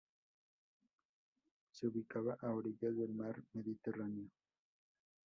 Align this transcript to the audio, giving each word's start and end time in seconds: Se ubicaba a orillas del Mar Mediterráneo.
Se 1.69 1.85
ubicaba 1.85 2.35
a 2.41 2.49
orillas 2.53 2.97
del 2.97 3.13
Mar 3.13 3.39
Mediterráneo. 3.53 4.31